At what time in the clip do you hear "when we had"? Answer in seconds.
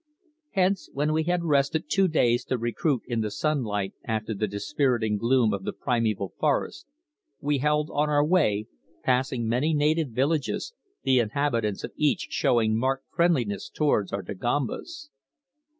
0.93-1.43